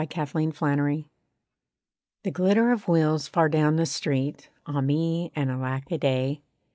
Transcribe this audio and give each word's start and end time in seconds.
AN 0.01 0.07
EAST 0.11 0.59
WIND 0.63 1.05
The 2.23 2.31
glitter 2.31 2.71
of 2.71 2.87
wheels 2.87 3.27
far 3.27 3.47
down 3.49 3.75
the 3.75 3.85
street 3.85 4.49
(Ah 4.65 4.81
me, 4.81 5.31
and 5.35 5.51
alack 5.51 5.91
a 5.91 5.99
day.) 5.99 6.41